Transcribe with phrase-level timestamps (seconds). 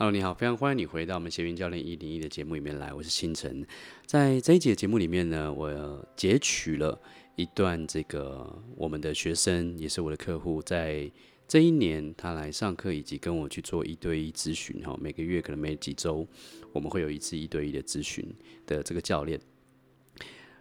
[0.00, 3.66] Hello，你好，非常欢迎你回到我们协运教练一零一的节目里面来，我是清晨。
[4.06, 6.96] 在这一集的节目里面呢，我截取了
[7.34, 11.10] 一段这个我们的学生，也是我的客户，在
[11.48, 16.24] 这一年他来上课，以及跟我去做一对一咨询哈，每个月可能每几周
[16.72, 18.24] 我们会有一次一对一的咨询
[18.68, 19.40] 的这个教练。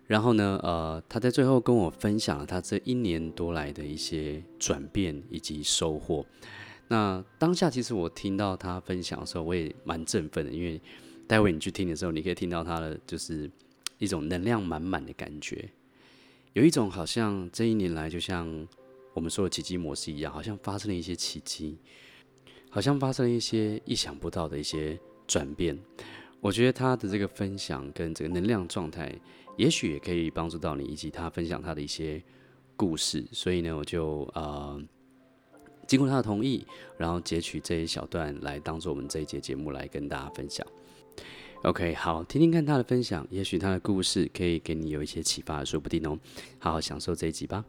[0.07, 6.25] 然后呢，呃，他在最后跟我分享了他这一年多来的一些转变以及收获。
[6.89, 10.81] 那当下其实我听到他分享的时候，我也蛮振奋的，因为
[11.27, 13.51] 待会你去听的时候，你可以听到他的就是
[13.97, 15.69] 一种能量满满的感觉，
[16.53, 18.67] 有一种好像这一年来就像
[19.13, 21.77] 我们说的奇迹模式一样，好像发生了一些奇迹，
[22.69, 24.97] 好像发生了一些意想不到的一些
[25.27, 25.77] 转变。
[26.39, 29.13] 我觉得他的这个分享跟这个能量状态，
[29.57, 32.23] 也许也可以帮助到你，以及他分享他的一些
[32.77, 33.25] 故事。
[33.33, 34.81] 所以呢，我就呃。
[35.87, 40.67] 经过他的同意，然后截取这一小段来当做我们这一节节目来跟大家分享。
[41.63, 46.19] OK，好，听听看他的分享，也许他的故事可以给你有一些启发，说不定哦。
[46.59, 47.65] 好好享受这一集吧。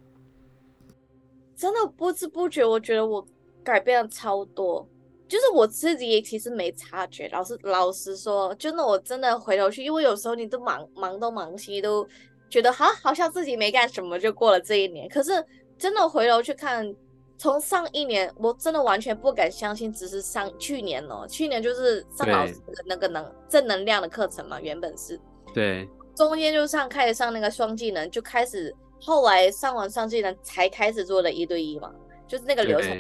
[1.57, 3.27] 真的不知不觉，我觉得我
[3.65, 4.87] 改变了超多，
[5.27, 7.29] 就是我自己也其实没察觉。
[7.31, 12.07] 老实老实说，真的我真的回头去，因为有时候你都忙忙东忙西，都
[12.51, 15.09] 觉得好好像自己没干什么就过了这一年。
[15.09, 15.33] 可是
[15.79, 16.95] 真的回头去看。
[17.39, 25.19] 从上一年，我真的完全不敢相信，只是上去年哦，去年就是上老师的那个能正能量的课程嘛，原本是，
[25.55, 31.93] 对，中间就上开始上那个双技能，就开始后来上完双技能才开始做的一对一嘛，
[32.27, 32.91] 就是那个流程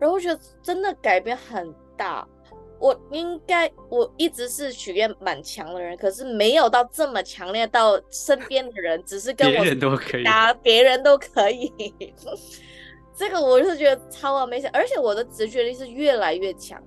[0.00, 2.26] 然后我觉得真的改变很大，
[2.80, 10.24] 我应该我一直是许愿蛮强的人，可是没有到这么强烈到身边的人只是跟我别人都可以，
[10.60, 11.72] 别人都可以。
[13.16, 16.80] 这个我是觉得超完美，而且我的直觉力是越来越强，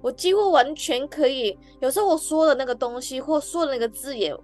[0.00, 1.56] 我几乎完全可以。
[1.80, 4.34] 有时候我说的那个东西或说的那个字眼，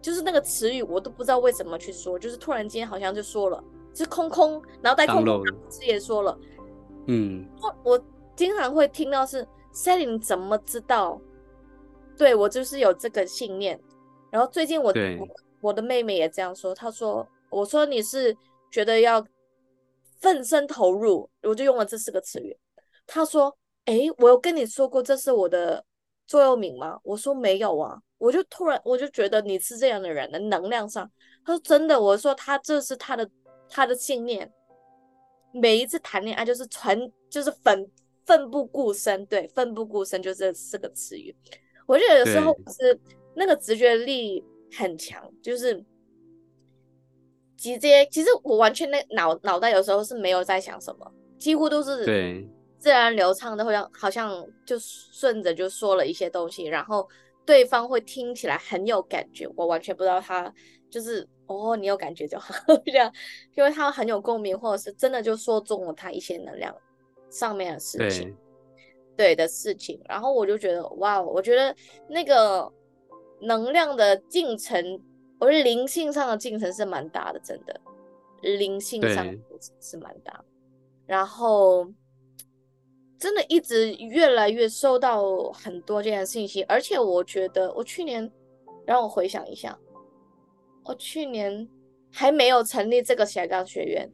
[0.00, 3.62] 就是那个词语，我都不知道为什么去说，就是突然间好像就说了，
[3.92, 6.38] 是空空，然后带空空字也说了。
[7.08, 8.04] 嗯，我我
[8.36, 9.44] 经常会听到是
[9.74, 11.20] Sally，你怎么知道？
[12.16, 13.76] 对，我就是有这个信念。
[14.30, 15.28] 然后最近我我，
[15.60, 18.36] 我的妹妹也这样说，她说，我说你是
[18.70, 19.26] 觉得要。
[20.20, 22.56] 奋身投入，我就用了这四个词语。
[23.06, 25.84] 他说：“哎，我有跟你说过这是我的
[26.26, 31.10] 座右铭吗？”我说：“没有啊。”我就突然我就觉得你是这样的人的能量上。
[31.44, 33.28] 他说：“真的。”我说：“他这是他的
[33.68, 34.50] 他的信念。
[35.52, 36.96] 每一次谈恋爱就是传
[37.28, 37.90] 就是奋
[38.26, 41.34] 奋不顾身，对，奋不顾身就这四个词语。
[41.86, 43.00] 我觉得有时候是
[43.34, 44.44] 那个直觉力
[44.76, 45.84] 很强，就是。”
[47.60, 52.48] 直接，其实我完全那脑脑袋有时候是没有在想什么，几乎都是对
[52.78, 57.06] 自然流畅的，会像好像就顺着就说了一些东西，然后
[57.44, 60.50] 对方会听起来很有感觉，我完全不知道他
[60.88, 62.54] 就是哦，你有感觉就好
[62.86, 63.12] 这样，
[63.54, 66.74] 因为他很有共鸣，或者是真的就说中了他一些能量
[67.28, 68.34] 上面的事情，
[69.18, 71.76] 对，对的事情，然后我就觉得哇，我觉得
[72.08, 72.72] 那个
[73.42, 74.98] 能量的进程。
[75.40, 77.80] 我觉得灵性上的进程是蛮大的，真的，
[78.42, 79.26] 灵性上
[79.80, 80.44] 是蛮大。
[81.06, 81.90] 然后，
[83.18, 88.30] 真的一直越来越收到很多这样的信息，而且我觉得我去年，
[88.84, 89.76] 让我回想一下，
[90.84, 91.66] 我去年
[92.12, 94.08] 还没有成立这个斜杠学院，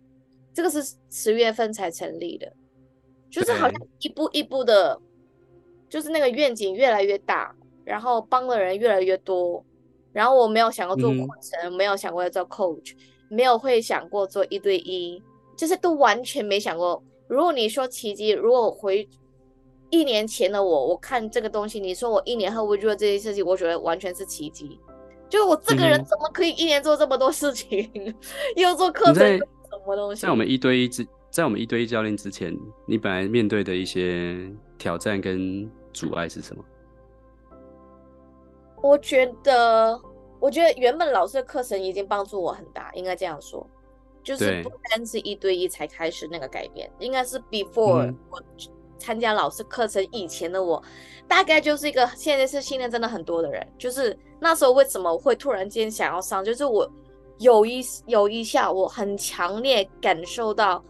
[0.54, 2.50] 这个是十月份才成立的，
[3.28, 4.98] 就是好像一步一步的，
[5.88, 7.54] 就是那个愿景越来越大，
[7.84, 9.65] 然后帮的人越来越多。
[10.16, 12.94] 然后我没有想过做课程，嗯、没有想过要做 coach，
[13.28, 15.22] 没有会想过做一对一，
[15.54, 17.04] 就是都完全没想过。
[17.28, 19.06] 如果你说奇迹，如果回
[19.91, 24.81] 一年前的我，我看这个东西，你说我一年后会做这些事情，我觉得完全是奇迹。
[25.28, 27.91] 就我这个人怎么可以一年做这么多事情？
[27.94, 28.15] 嗯、
[28.56, 29.44] 又做课程，什
[29.87, 30.22] 么东西？
[30.22, 32.56] 在我们一对一之，在我们一对一教练之前，
[32.87, 34.34] 你本来面对的一些
[34.78, 36.65] 挑战跟阻碍是什么？
[38.82, 40.00] 我觉得，
[40.38, 43.66] 我觉得原本老师的课程已经帮助我很大，应该这样说，
[44.22, 48.40] 就是不单是一对一才开始那个改变，应该是 before、嗯、我
[48.98, 50.82] 参加老师课程以前的我，
[51.28, 56.88] 大概就是一个现在是信念真的很多的人，就是那时候为什么会突然间想要上，就是我
[57.38, 60.82] 有一有一下我很强烈感受到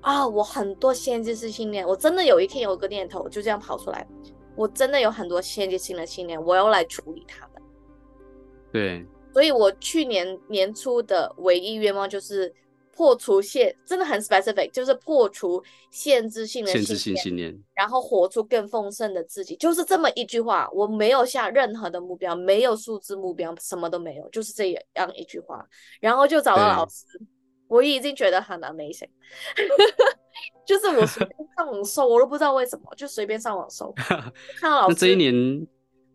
[0.00, 4.06] 啊，我很多限制式信念，我真的有一天有个念头就这样跑出来。
[4.56, 7.62] 我真的有很多限制性的信念，我要来处理他们。
[8.72, 12.52] 对，所以我去年年初的唯一愿望就是
[12.92, 20.68] 破除限，真的很 specific，就是破除限制性的限制性信念，然后活出更丰盛的自己，就是这么一句话。
[20.72, 25.66] 我没有下任何的目标，没有数字目标，什么都没有，就是这样一句话。
[26.00, 27.04] 然后就找到老师，
[27.68, 29.08] 我已经觉得很 amazing，
[30.66, 34.94] 就是我随便上网搜，我都不知道为什么，就随便上网搜， 看到老师。
[34.94, 35.66] 那这一年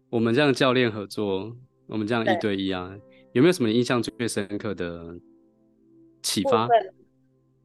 [0.09, 1.55] 我们这样教练合作，
[1.87, 2.95] 我们这样一对一啊，
[3.33, 5.15] 有没有什么印象最深刻的？
[6.21, 6.67] 启发，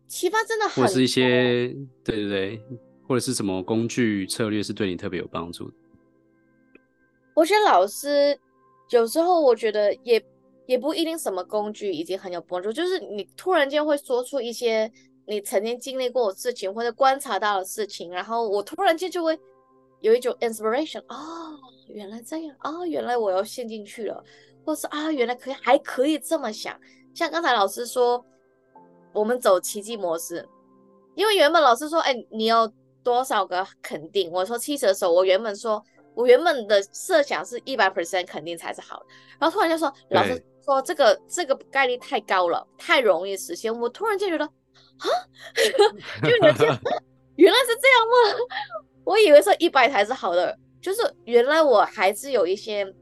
[0.07, 2.63] 启发真的很，或者是一些对对对，
[3.09, 5.75] 或者是什么工具策略是对你特别有帮助的？
[7.35, 8.39] 我觉得老师
[8.91, 10.25] 有时候我觉得也
[10.67, 14.91] 也不一定什么工具已经很有帮助，就是你突然间会说出一些
[15.27, 19.39] 你曾经经历过的事情或者观察到的事情，然后我突然间就会
[20.01, 21.59] 有一种 inspiration，哦，
[21.89, 24.25] 原来这样啊，哦，原来我要陷进去了，
[24.65, 26.79] 或是啊，原来可以还可以这么想，
[27.15, 28.25] 像刚才老师说。
[29.15, 30.45] 我们走奇迹模式，
[31.15, 32.69] 因为原本老师说，哎，你有
[33.05, 34.29] 多少个肯定？
[34.33, 35.81] 我说七十的时候，我原本说，
[36.17, 39.07] 我原本的设想是一百 percent 肯定才是好的。
[39.39, 43.73] 然后突然就说，老师说这个这个概率太高了，太容易实现。
[43.79, 45.07] 我突然间觉得，啊，
[46.23, 46.79] 就你这样，
[47.37, 48.55] 原来是这样吗？
[49.05, 52.93] 我以为说一百台是好的，就是原来我还是有一些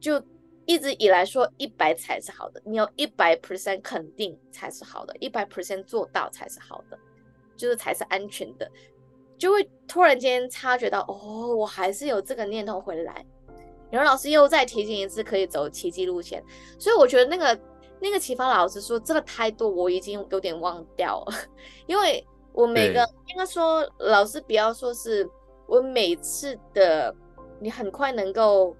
[0.00, 0.22] 就。
[0.66, 6.98] 一直以来说一百才是好的，你要一百 percent 肯定才是好的，一百 percent 做到才是好的，
[7.54, 8.66] 就是才是安全的，
[9.36, 13.26] 就会突然间察觉到，哦，我还是有这个念头回来。
[13.94, 16.42] 然后老师又再提醒一次，可以走奇迹路线。
[16.78, 17.60] 所以我觉得那个
[18.00, 21.32] 那个启发老师说这个态度，我已经有点忘掉了，
[21.86, 25.28] 因为我每个应该说老师不要说是
[25.66, 27.14] 我每次的，
[27.60, 28.76] 你很快能够。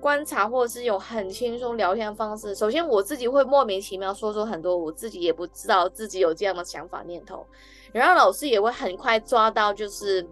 [0.00, 2.54] 观察或者是有很轻松聊天的方式。
[2.54, 7.46] 首先，我自己会莫名其妙说出很多我自己也不知道自己有这样的想法念头，
[7.90, 10.28] 然后老师也会很快抓到，就是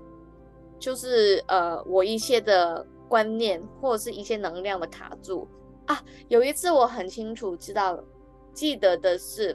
[0.79, 5.47] 就是呃我一些的观念或者是一些能量的卡住
[5.85, 6.03] 啊。
[6.29, 8.03] 有一次我很清楚知道
[8.55, 9.55] 记得的是，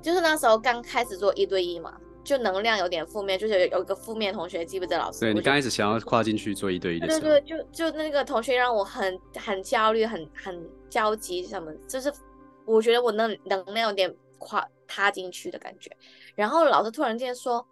[0.00, 1.94] 就是那时候刚开始做一对一嘛。
[2.24, 5.20] 就能量有点负面，就是有有一个负面同学，记不记得老师？
[5.20, 11.70] 对，你刚开始想要跨进去做一对一的时候，对对对，就就那个同学让我很很焦虑，很很焦急，什么？
[11.86, 12.10] 就是
[12.64, 15.94] 我觉得我那能量有点跨踏进去的感觉。
[16.34, 17.62] 然后老师突然间说：“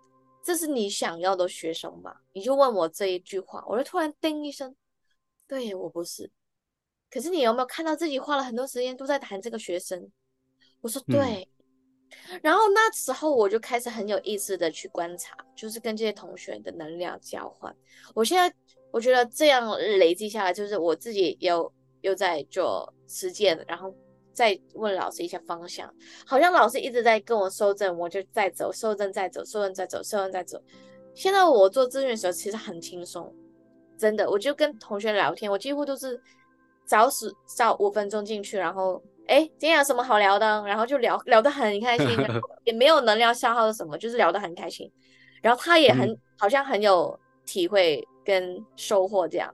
[0.44, 4.74] 这是你想要的学生吗？”你就问我这一句话，我就突然叮一声
[5.46, 6.30] ：“对，我不是。”
[7.10, 10.10] 可是你有没有看到自己花了很多时间都在谈这个学生？
[10.80, 11.48] 我说：“对。
[12.30, 17.74] 嗯”然后那时候我就开始很有意识的去观察，就是跟这些同学的能量交换。
[18.14, 18.54] 我现在
[18.90, 21.72] 我觉得这样累积下来，就是我自己有
[22.02, 23.94] 又在做实践，然后
[24.32, 25.92] 再问老师一些方向，
[26.26, 30.62] 好像老师一直在跟我收正，我就在走，收正在走，收正在走，收正在走。
[31.14, 33.34] 现在我做咨询的时候其实很轻松，
[33.98, 36.20] 真的，我就跟同学聊天，我几乎都是
[36.84, 39.02] 早十早五分钟进去，然后。
[39.28, 40.62] 哎，今天有什么好聊的？
[40.66, 42.08] 然后就聊聊得很开心，
[42.64, 44.90] 也没有能量消耗的什么，就是聊得很开心。
[45.40, 49.48] 然后他也很、嗯、好像很有体会跟收获这样。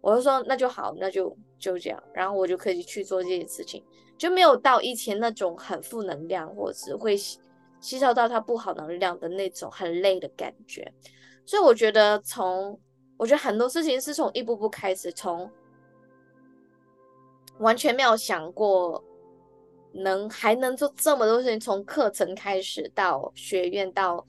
[0.00, 2.02] 我就说那就好，那就就这样。
[2.12, 3.84] 然后我就可以去做这些事情，
[4.16, 10.92] 就没有到以前那种很负能量，或者是会吸收到他不好能量的那种很累的感觉。
[11.44, 12.78] 所以我觉得从
[13.16, 15.50] 我觉得很多事情是从一步步开始，从。
[17.58, 19.04] 完全没有想过
[19.92, 24.26] 能还能做这么多事情，从课程开始到学院到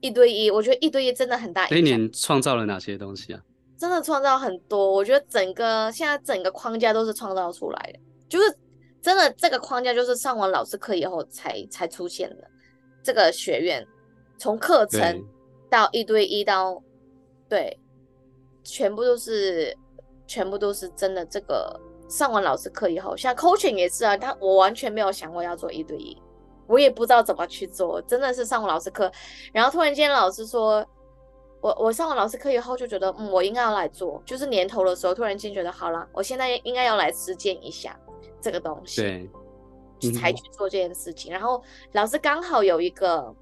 [0.00, 1.68] 一对一，我觉得一对一真的很大。
[1.70, 3.42] 那一年创造了哪些东西啊？
[3.78, 8.56] 真的创造很多，我觉得整个现在整个框架都是创造出来的，就是
[9.02, 12.48] 真的这个框架就是上完老师课以后才才出现的。
[13.02, 13.86] 这个学院
[14.38, 15.22] 从课程
[15.68, 16.82] 到一对一到
[17.48, 17.80] 对，对，
[18.62, 19.76] 全部都是
[20.26, 21.80] 全部都是真的这个。
[22.06, 26.16] 上完老师课以后，像 coaching 也是啊，他我完全没有想过要做一对一，
[26.66, 29.10] 我也不知道怎么去做，真的是上完老师课，
[29.54, 30.86] 然后突然间老师说，
[31.64, 37.98] 我我上完老师课以后就觉得，嗯，我应该要来做，就是年头的时候，突然间觉得好了，我现在应该要来实践一下
[38.38, 39.00] 这个东西，
[39.98, 41.32] 对，才去做这件事情。
[41.32, 43.34] 嗯、然后老师刚好有一个，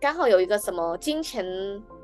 [0.00, 1.44] 刚好有一个什么金钱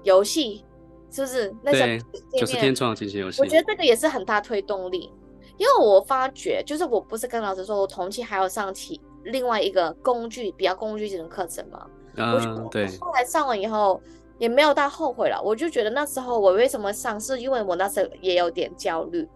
[0.02, 0.64] 游戏。
[1.10, 1.56] 是不是？
[1.62, 1.98] 那对，
[2.38, 3.40] 九十天创金钱游戏。
[3.40, 5.10] 我觉得这个也是很大推动力，
[5.56, 11.86] 因为我发觉，就是我不是跟老师说，我同期还要上起另外一个工具，比较工具型的课程嘛。
[12.16, 12.86] 嗯，对。
[12.98, 13.98] 后来上完以后，
[14.38, 15.40] 也没有到后悔了。
[15.42, 19.28] 我就觉得那时候我为什么上，是因为我那时候也有点焦虑，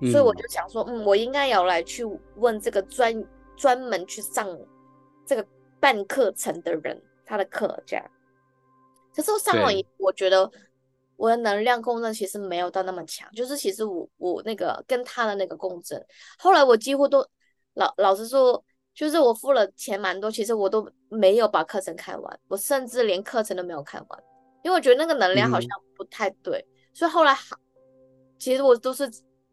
[0.00, 2.04] 嗯、所以我就想说，嗯，我应该要来去
[2.36, 3.24] 问这个专
[3.56, 4.46] 专门去上
[5.26, 5.44] 这个
[5.78, 8.04] 办课程的人，他的课这样。
[9.14, 10.50] 可是我上完以后，我觉得
[11.16, 16.02] 我的能量共振其实没有到那么强，就是其实我我那个跟他的那个共振，
[16.38, 17.26] 后来我几乎都
[17.74, 18.62] 老老实说，
[18.94, 24.22] 就是我付了钱蛮多，其实我都没有把课程看完，我甚至连课程都没有看完，
[24.62, 27.56] 因为我觉得那个能量好像不太对，嗯、所以后来好，
[28.38, 29.10] 其实我都是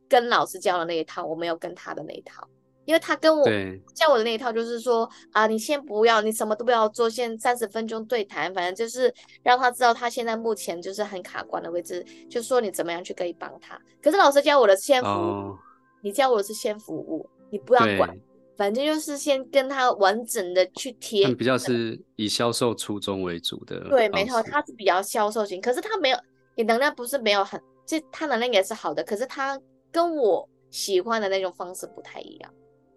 [0.10, 2.48] 跟老师教的那一套，我没有跟他的那一套。
[2.86, 3.46] 因为他跟我
[3.94, 9.14] 教我的那一套就是说啊，你先不要，你什么都不要做，先三十分钟对谈，反正就是
[9.44, 13.78] 让他知道他现在目前就是很卡关的位置，就说你怎么样去可以帮他。
[14.02, 15.60] 可是老师教我的是先服务，哦、
[16.02, 18.18] 你教我的是先服务，你不要管，
[18.58, 21.34] 反正就是先跟他完整的去贴。
[21.36, 23.80] 比较是以销售初衷为主的。
[23.90, 26.18] 对，没错，他是比较销售型，可是他没有，
[26.56, 29.60] 你能量不是没有很，这他能量也是好的，可是他
[29.92, 32.54] 跟我喜欢的那种方式不太一样。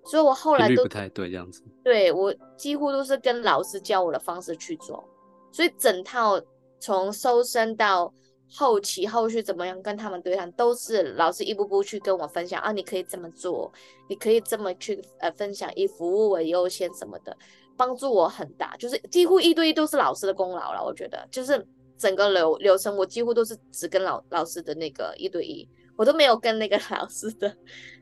[0.06, 5.06] 所以我后来都不太对这样子，对，我几乎都是跟老师教我的方式去做，
[5.52, 6.40] 所以整套
[6.80, 8.12] 从收身到
[8.52, 13.72] 后期后续怎么样跟他们对谈，都是老师一步步去跟我分享啊，你可以这么做，
[14.08, 17.36] 你可以这么去呃分享，以服务为优先什么的，
[17.76, 20.84] 帮助我很大，就是几乎一对一都是老师的功劳了。
[20.84, 21.64] 我觉得就是
[21.96, 27.56] 整个流流程，我几乎都是只跟老老师的那个一对一，我都没有跟那个 老师的。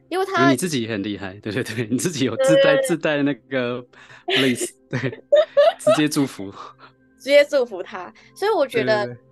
[0.08, 3.84] 因为他你自己也很厉害，对对对，你自己有自带自带那个
[4.26, 4.98] bliss 对，
[5.78, 6.50] 直接祝福，
[7.18, 8.10] 直接祝福他。
[8.34, 9.22] 所以我觉得，对对对，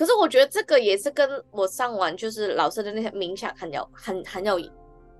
[0.00, 4.58] 可是我觉得这个也是跟我上完就是老师的那些冥想很有很很有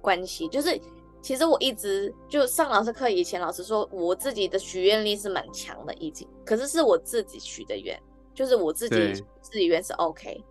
[0.01, 0.49] 关系。
[0.49, 0.81] 就是
[1.21, 7.95] 其实我一直就上老师课以前，老师说我自己的许愿力是蛮强的，已经，可是是我自己许的愿，
[8.35, 10.43] 就是我自己自己愿是 OK，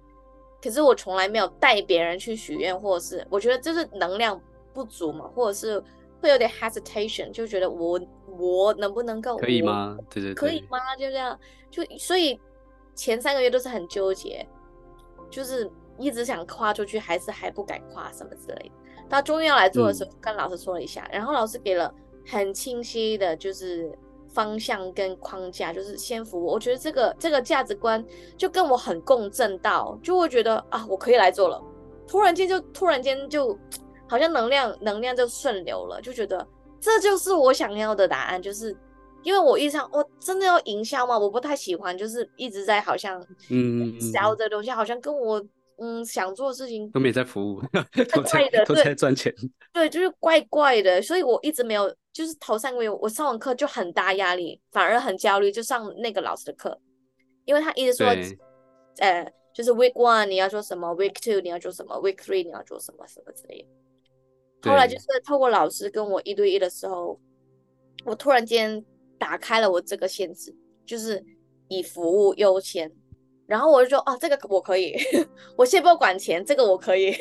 [0.61, 4.39] 可是我从来没有带别人去许愿，或者是我觉得就是能量。
[4.71, 5.83] 不足嘛，或者是
[6.21, 7.99] 会有点 hesitation，就觉得我
[8.37, 9.97] 我能不能够可以吗？
[10.11, 10.77] 对对对，可以吗？
[10.95, 11.37] 就这样，
[11.71, 12.39] 就所以
[12.99, 14.45] 前三个月都是很纠结，
[15.29, 18.71] 就是一直想跨出去，还是还不敢跨什么之类的。
[19.07, 21.93] 到终于要来做的时候，嗯、跟老师说了一下，然后老师给了
[22.27, 23.89] 很清晰的，就是
[24.27, 26.45] 方向跟框架，就是先服务。
[26.45, 28.03] 我觉得这个这个价值观
[28.35, 31.61] 就跟我很共振到，就会觉得啊，我可以来做了。
[32.05, 33.57] 突然间就突然间就。
[34.11, 36.43] 好像能量能量就顺流了，就觉得
[36.81, 38.41] 这就是我想要的答案。
[38.41, 38.75] 就是
[39.23, 41.17] 因为我一想，我真的要营销嘛？
[41.17, 45.45] 我不太喜欢，就是一直在好像嗯销这东西，好像跟我
[45.77, 47.61] 嗯想做的事情都没在服务，
[48.13, 49.33] 都在都在赚钱。
[49.73, 56.79] 对，就是怪怪的，所以我一直没有，就是头三个月我上完课就很大压力，反而很焦虑，就上那个老师的课，
[57.45, 58.07] 因为他一直说，
[58.99, 64.69] 呃，就是 week one 你要做什么，week two 你要做什么，week three 你要做什么什么之类的。
[64.69, 67.17] 后来就是透过老师跟我一对一的时候，
[68.05, 68.83] 我突然间
[69.19, 71.23] 打开了我这个限制，就是
[71.67, 72.91] 以服务优先。
[73.45, 74.95] 然后我就说哦，这个我可以，
[75.57, 77.11] 我先不管钱，这个我可以，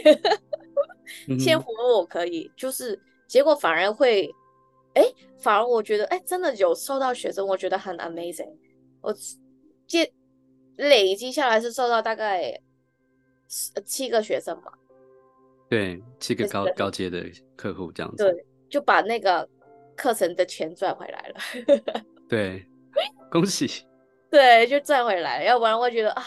[1.39, 2.51] 先服务我可以。
[2.55, 4.31] 就是结果反而会，
[4.95, 5.03] 哎，
[5.39, 8.55] 反而我觉得哎，真的有收到学生，我觉得很 amazing。
[9.01, 9.15] 我
[9.87, 10.13] 接
[10.77, 12.61] 累积下来是收到大概
[13.87, 14.71] 七个学生嘛。
[15.71, 17.25] 对，七个高高阶的
[17.57, 19.49] 客户这样子，对，就把那个
[19.99, 21.95] 课程的钱赚回来了。
[22.31, 22.65] 对，
[23.31, 23.85] 恭喜。
[24.31, 26.25] 对，就赚回来，要不然我觉得啊，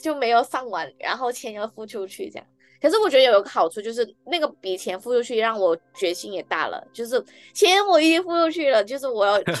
[0.00, 2.46] 就没有上完，然后钱要付出去这样。
[2.80, 6.82] 可是我觉得有一个好处，就是那个笔钱付出去，让我决心也大了。
[6.92, 9.52] 就是钱我已经付出去了，就是我要去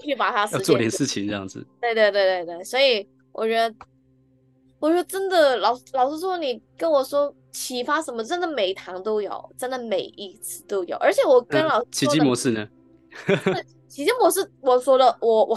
[0.06, 0.64] 去把它实现。
[0.64, 1.66] 做点事情这样子。
[1.80, 3.74] 对对对对对，所以我觉得，
[4.78, 7.34] 我说真的，老老实说，你跟我说。
[7.52, 8.22] 启发什么？
[8.22, 10.96] 真的每一堂都有，真的每一次都有。
[10.98, 12.64] 而且我跟老师奇迹模式呢？
[13.88, 15.54] 奇迹模式，我说的我我，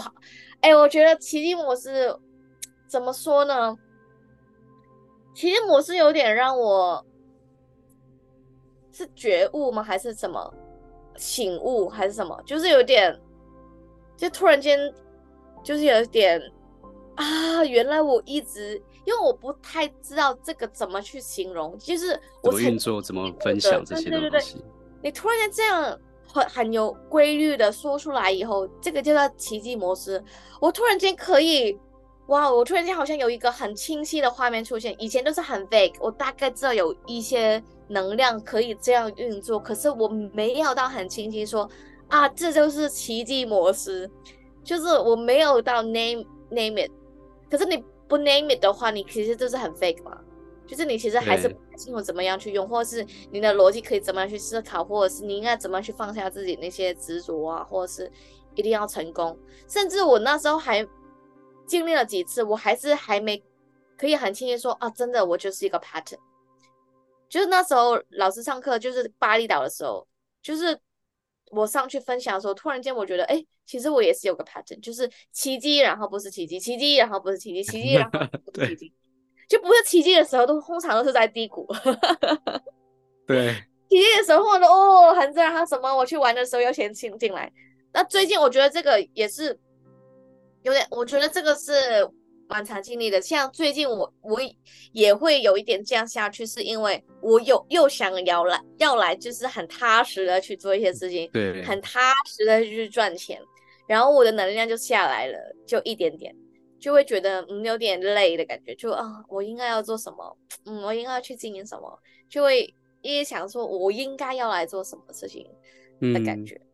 [0.60, 2.14] 哎、欸，我觉得奇迹模式
[2.88, 3.76] 怎么说呢？
[5.34, 7.04] 奇迹模式有点让我
[8.92, 9.82] 是觉悟吗？
[9.82, 10.52] 还是什么
[11.16, 11.88] 醒悟？
[11.88, 12.40] 还是什么？
[12.44, 13.18] 就是有点，
[14.16, 14.78] 就突然间，
[15.62, 16.40] 就是有点
[17.16, 18.82] 啊，原来我一直。
[19.06, 24.20] 因为我不太知道这个怎么去形容，就是我怎么运作、怎么分享这些东西。
[24.22, 24.62] 对对对对，
[25.02, 26.00] 你突然间这样
[26.34, 30.22] 很很有规律的说出来以后，这个叫做奇迹模式。
[30.60, 31.78] 我突然间可以，
[32.26, 32.52] 哇！
[32.52, 34.94] 我突然间好像有一个很清晰的画面出现。
[34.98, 41.70] 以前都是很 vague，我大概知道有一些能量可以这样运作，可是我没有到很清晰说
[42.08, 44.10] 啊，这就是奇迹模式，
[44.64, 46.90] 就是我没有到 name name it。
[47.48, 47.82] 可是你。
[48.06, 50.14] 不 name it 的话，你其实就是很 fake 嘛。
[50.66, 58.10] 就是你其实还是不清楚怎么样去用，或者是你的逻辑可以怎么样去思考，或者是你应该怎么样去放下自己那些执着啊，或者是
[58.54, 59.38] 一定要成功。
[59.68, 60.86] 甚至我那时候还
[61.66, 63.42] 经历了几次，我还是还没
[63.96, 66.18] 可以很轻易说啊，真的我就是一个 pattern。
[67.28, 70.06] 就是那时候老师上课，就是巴厘岛的时候，
[70.40, 70.78] 就是
[71.50, 78.20] 我上去分享的时候，突然间我觉得，哎，其实我也是有个 pattern，就是奇迹，然后不是奇迹，奇迹，然后不是奇迹，奇迹，然后
[78.52, 78.92] 不是奇迹。
[79.48, 81.66] 就不是奇迹的时候，都通常都是在低谷。
[83.26, 83.54] 对，
[83.88, 87.50] 奇迹的时候，呢哦，很自然，他什么我去玩的时候又先进进来。
[87.92, 89.58] 那最近我觉得这个也是
[90.62, 91.72] 有点，我觉得这个是
[92.48, 93.20] 蛮常经历的。
[93.20, 94.40] 像最近我我
[94.92, 103.40] 也会有一点这样下去，是因为我有又想要来要来，就是很踏实的去做一些事情，对，很踏实的去赚钱，
[103.86, 106.34] 然后我的能量就下来了，就一点点。
[106.84, 110.36] 就会觉得嗯有点累的感觉，就啊我应该要做什么？
[110.66, 111.98] 嗯，我应该要去经营什么？
[112.28, 112.62] 就会
[113.00, 115.48] 一直想说我应该要来做什么事情
[116.12, 116.68] 的感觉，嗯、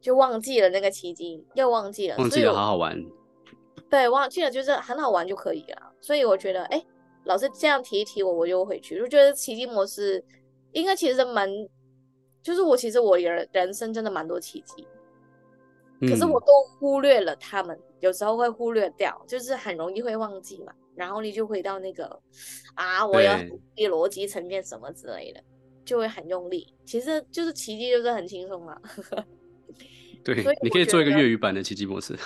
[0.00, 2.96] 就忘记了那个奇迹，又忘记了，忘记了好好玩。
[3.90, 5.92] 对，忘记了就是很好玩就可以了。
[6.00, 6.80] 所以我觉得，哎，
[7.24, 8.96] 老师这样提一提我，我就回去。
[8.96, 10.24] 就觉得奇迹模式
[10.70, 11.50] 应该其实蛮，
[12.40, 14.86] 就是我其实我人人生真的蛮多奇迹。
[16.00, 16.46] 可是我都
[16.78, 20.72] 忽略了他们，嗯、有时候会忽略掉，就是很容易会忘记嘛。
[20.94, 22.20] 然后你就回到那个
[22.74, 23.34] 啊，我要
[23.90, 25.42] 逻辑层面什么之类的，
[25.84, 26.74] 就会很用力。
[26.84, 28.80] 其实就是奇迹，就是很轻松嘛。
[30.24, 32.18] 对，你可以做一个粤语版的奇迹模式。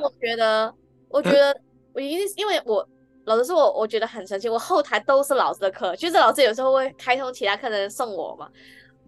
[0.00, 0.74] 我觉得，
[1.08, 1.58] 我觉得
[1.92, 2.86] 我一定，因为我
[3.24, 4.48] 老实说，我我觉得很神奇。
[4.48, 8.48] 我后台都是老师的课，就是老师有时候会开通其他课的人送我嘛。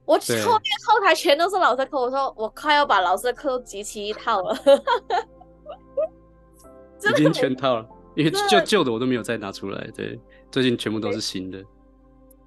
[0.07, 4.57] 我后面后台全都是老师的课，我说我快要把老师的课都集齐一套了，
[7.11, 9.91] 已经全套了，因为旧旧的我都没有再拿出来。
[9.95, 10.19] 对，
[10.51, 11.63] 最近全部都是新的。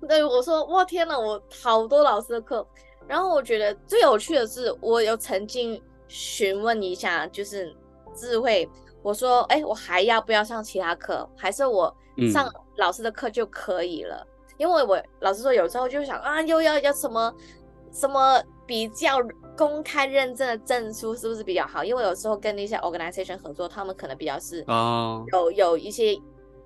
[0.08, 2.66] 对，我说哇天呐，我好多老师的课。
[3.08, 7.76] 然后我觉得最有趣的是，我有曾经询问一下，就是
[8.16, 8.70] 智慧，
[9.02, 11.94] 我说哎，我还要不要上其他课，还是我
[12.32, 14.16] 上老师的课就可以了？
[14.26, 14.28] 嗯
[14.60, 17.34] 因为我老实说，有时候就想啊，又要要什么
[17.94, 19.18] 什么比较
[19.58, 21.82] 公开认证的证书是不是比较好？
[21.82, 26.16] 因为有时候跟那些 organization 合作，他们可能比较是哦，有有一些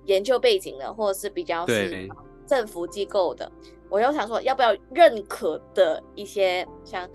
[0.05, 2.09] 研究背景的，或者是比较是
[2.47, 3.49] 政府机构的。
[3.89, 7.07] 我又想说，要不要认可的一些像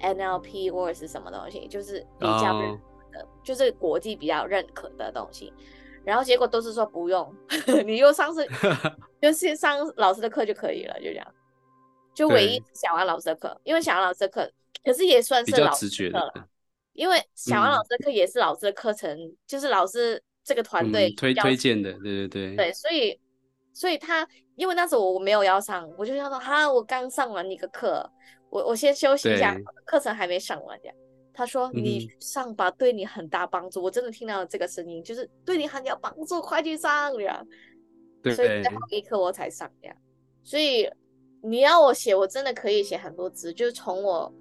[0.00, 5.50] NLP 或者是什么东西，就是比较认可的，哦、就是国际比较认可的东西。
[6.06, 7.34] 然后结果都是说不用，
[7.84, 8.46] 你又上次
[9.20, 11.26] 就先上老师的课就可以了，就这样。
[12.14, 14.48] 就唯一小王老师的课，因为小王老师的课，
[14.84, 16.48] 可是也算是老师的课了。
[16.92, 22.56] 因为小王老师的课也是老师的课程，嗯、就是老师这个团队、嗯、推推荐的，对对对。
[22.56, 23.20] 对，所以
[23.74, 28.08] 所以他因为那时候我没有要上，我就想说哈，我刚上完一个课，
[28.48, 30.96] 我我先休息一下，课程还没上完这样。
[31.36, 33.82] 他说：“你上吧，对你很大帮助。
[33.82, 37.44] 嗯”我真的听到了这个声音，就是对你很有帮助，快去上呀！
[38.22, 39.94] 对，所以在后一刻我才上呀。
[40.42, 40.90] 所以
[41.42, 43.52] 你要我写，我真的可以写很多字。
[43.52, 44.32] 就是从我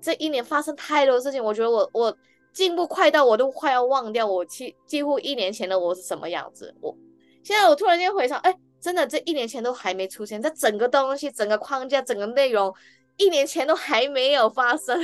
[0.00, 2.16] 这一年发生太多事情，我觉得我我
[2.52, 6.72] 进步快到我都快要忘掉我几几乎一年前的我是什么样子。
[6.80, 6.96] 我
[7.42, 12.72] 现在我突然间回想，哎，真的这一年前都还没出现，这整个东西、整个框架、整个内容，
[13.16, 14.96] 一年前都还没有发生。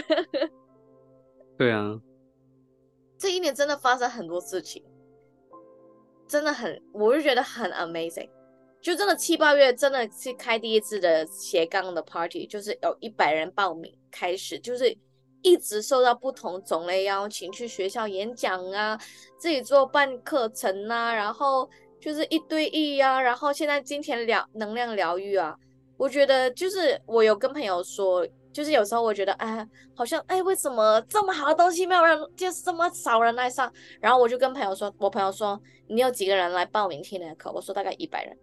[1.57, 2.01] 对啊，
[3.17, 4.85] 这一年真的发生很多事情，
[6.27, 8.29] 真的很，我就觉得很 amazing。
[8.83, 14.95] 就真的七八月真的是开第一次的斜杠的 party，就是有一百人报名开始，就是
[15.43, 18.99] 一直受到不同种类邀请去学校演讲啊，
[19.39, 25.57] 自己做办课程啊，然后就是一对一啊，然后现在金钱疗能量疗愈啊，
[25.97, 28.27] 我觉得就是我有跟朋友说。
[28.55, 33.71] 就是有时候我觉得，哎，好像，哎，为什么这么好的东西没有人，就是这么少人来上？
[34.01, 37.51] 然后我就跟朋友说，我朋友说，你有几个人来报名听那个课？
[37.51, 38.39] 我说大概一百人。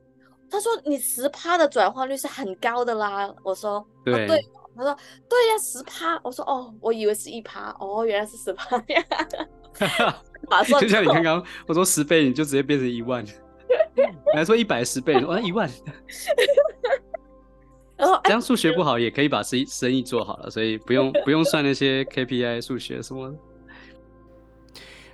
[0.50, 3.34] 他说你十趴的转换率是很高的啦。
[3.41, 4.28] 我说对，
[4.76, 4.97] 他说
[5.30, 6.19] 对呀，十趴。
[6.21, 9.06] 我说哦，我以为是一趴，哦，原来是十趴呀。
[10.78, 13.24] 就像你刚刚我说十倍，你就直接变成一万。
[13.95, 15.69] 你还说一百十倍，我说一万。
[18.23, 23.37] 这样数学不好也可以把生意生意做好了，所以不用 不用算那些 KPI 数学什么的。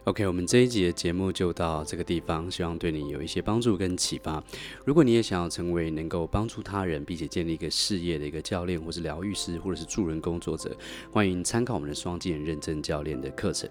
[0.06, 4.42] OK，我们这一集的节目就到这个地方，希望对你有一些帮助跟启发。
[4.86, 10.74] 如果你也想要成为能够帮助他人并且建立一个事业的一个教练，或是疗愈师，或者是助人工作者，
[11.12, 13.70] 欢迎参考我们的双技能认证教练的课程。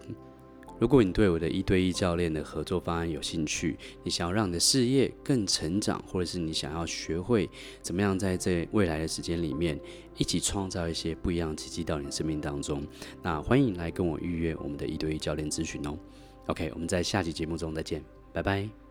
[0.78, 7.48] 如果你对我的一对一教练的合作方案有兴趣，你想要让你的事业更成长，或者是你想要学会
[7.80, 9.80] 怎么样在这未来的时间里面
[10.16, 12.86] 一起创造一些不一样的奇迹到你的生命当中，
[13.22, 15.96] 那欢迎来跟我预约我们的一对一教练咨询哦。
[16.46, 18.85] OK，我们在下期节目中再见，拜拜。